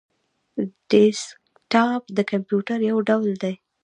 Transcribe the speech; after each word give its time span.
ډیسکټاپ 0.89 2.03
د 2.17 2.19
کمپيوټر 2.31 2.79
یو 2.89 2.97
ډول 3.09 3.31
دی 3.43 3.53